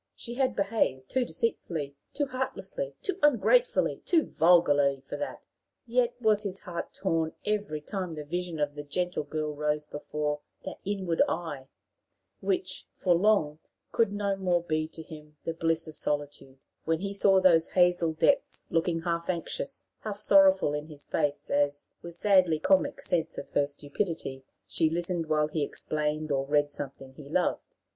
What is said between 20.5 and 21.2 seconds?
in his